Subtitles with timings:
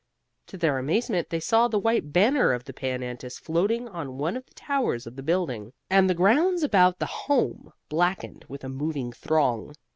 [0.47, 4.35] To their amazement, they saw the white banner of the Pan Antis floating on one
[4.35, 8.69] of the towers of the building, and the grounds about the Home blackened with a
[8.69, 9.75] moving throng.